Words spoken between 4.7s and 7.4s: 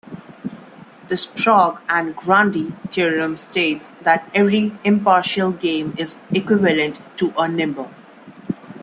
impartial game is equivalent to